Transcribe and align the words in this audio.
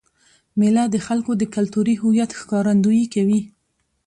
مېله 0.59 0.83
د 0.89 0.95
خلکو 1.07 1.31
د 1.37 1.43
کلتوري 1.55 1.95
هویت 2.01 2.31
ښکارندويي 2.39 3.05
کوي. 3.13 3.41